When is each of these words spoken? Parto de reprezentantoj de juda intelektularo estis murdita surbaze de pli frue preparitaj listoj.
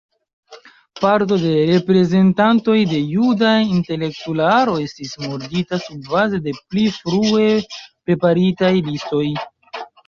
Parto 1.01 1.35
de 1.43 1.51
reprezentantoj 1.71 2.79
de 2.95 3.03
juda 3.11 3.53
intelektularo 3.75 4.75
estis 4.87 5.15
murdita 5.27 5.83
surbaze 5.87 6.41
de 6.49 6.59
pli 6.63 6.91
frue 6.99 7.49
preparitaj 7.75 8.75
listoj. 8.91 9.25